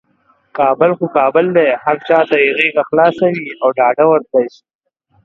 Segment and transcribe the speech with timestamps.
[0.57, 4.61] کابل خو کابل دی، هر چاته یې غیږه خلاصه وي او ډاده ورتللی شي.